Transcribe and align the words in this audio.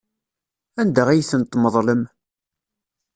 Anda 0.81 1.03
ay 1.09 1.21
ten-tmeḍlem? 1.29 2.01